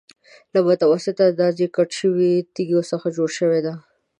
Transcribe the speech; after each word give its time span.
له 0.53 0.59
متوسطې 0.67 1.23
اندازې 1.31 1.65
کټ 1.75 1.89
شویو 1.99 2.47
تېږو 2.55 2.81
څخه 2.91 3.05
جوړه 3.15 3.31
شوې 3.37 3.59
ده. 3.65 3.73